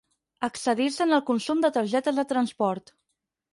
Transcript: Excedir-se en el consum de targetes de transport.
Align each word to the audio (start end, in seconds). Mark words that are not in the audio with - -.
Excedir-se 0.45 1.03
en 1.05 1.17
el 1.17 1.21
consum 1.27 1.63
de 1.67 1.71
targetes 1.77 2.19
de 2.23 2.27
transport. 2.35 2.93